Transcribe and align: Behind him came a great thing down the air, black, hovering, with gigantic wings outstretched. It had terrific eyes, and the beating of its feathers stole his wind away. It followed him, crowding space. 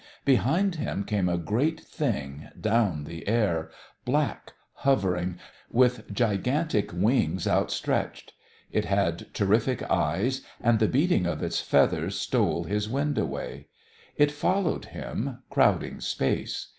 Behind 0.25 0.73
him 0.77 1.03
came 1.03 1.29
a 1.29 1.37
great 1.37 1.79
thing 1.79 2.49
down 2.59 3.03
the 3.03 3.27
air, 3.27 3.69
black, 4.03 4.53
hovering, 4.77 5.37
with 5.69 6.11
gigantic 6.11 6.91
wings 6.91 7.47
outstretched. 7.47 8.33
It 8.71 8.85
had 8.85 9.31
terrific 9.35 9.83
eyes, 9.91 10.41
and 10.59 10.79
the 10.79 10.87
beating 10.87 11.27
of 11.27 11.43
its 11.43 11.61
feathers 11.61 12.17
stole 12.19 12.63
his 12.63 12.89
wind 12.89 13.19
away. 13.19 13.67
It 14.17 14.31
followed 14.31 14.85
him, 14.85 15.43
crowding 15.51 15.99
space. 16.01 16.69